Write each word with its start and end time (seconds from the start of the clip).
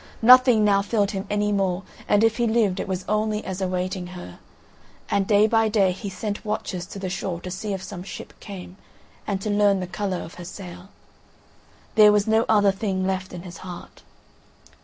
Nothing 0.23 0.65
now 0.65 0.81
filled 0.81 1.11
him 1.11 1.27
any 1.29 1.51
more, 1.51 1.83
and 2.07 2.23
if 2.23 2.37
he 2.37 2.47
lived 2.47 2.79
it 2.79 2.87
was 2.87 3.05
only 3.07 3.45
as 3.45 3.61
awaiting 3.61 4.07
her; 4.17 4.39
and 5.11 5.27
day 5.27 5.45
by 5.45 5.69
day 5.69 5.91
he 5.91 6.09
sent 6.09 6.43
watchers 6.43 6.87
to 6.87 6.97
the 6.97 7.07
shore 7.07 7.39
to 7.41 7.51
see 7.51 7.71
if 7.71 7.83
some 7.83 8.01
ship 8.01 8.33
came, 8.39 8.77
and 9.27 9.39
to 9.41 9.51
learn 9.51 9.79
the 9.79 9.85
colour 9.85 10.17
of 10.23 10.33
her 10.41 10.45
sail. 10.45 10.89
There 11.93 12.11
was 12.11 12.25
no 12.25 12.45
other 12.49 12.71
thing 12.71 13.05
left 13.05 13.31
in 13.31 13.43
his 13.43 13.57
heart. 13.57 14.01